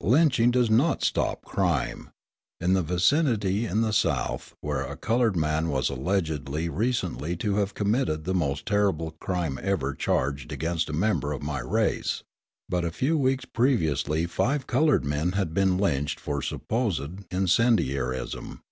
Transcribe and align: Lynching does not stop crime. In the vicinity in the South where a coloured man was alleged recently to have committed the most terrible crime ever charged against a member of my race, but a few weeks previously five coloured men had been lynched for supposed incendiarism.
Lynching 0.00 0.50
does 0.50 0.70
not 0.70 1.04
stop 1.04 1.44
crime. 1.44 2.08
In 2.58 2.72
the 2.72 2.80
vicinity 2.80 3.66
in 3.66 3.82
the 3.82 3.92
South 3.92 4.54
where 4.62 4.80
a 4.80 4.96
coloured 4.96 5.36
man 5.36 5.68
was 5.68 5.90
alleged 5.90 6.48
recently 6.48 7.36
to 7.36 7.56
have 7.56 7.74
committed 7.74 8.24
the 8.24 8.32
most 8.32 8.64
terrible 8.64 9.10
crime 9.20 9.58
ever 9.62 9.94
charged 9.94 10.52
against 10.52 10.88
a 10.88 10.94
member 10.94 11.32
of 11.34 11.42
my 11.42 11.60
race, 11.60 12.22
but 12.66 12.82
a 12.82 12.90
few 12.90 13.18
weeks 13.18 13.44
previously 13.44 14.24
five 14.24 14.66
coloured 14.66 15.04
men 15.04 15.32
had 15.32 15.52
been 15.52 15.76
lynched 15.76 16.18
for 16.18 16.40
supposed 16.40 17.20
incendiarism. 17.30 18.62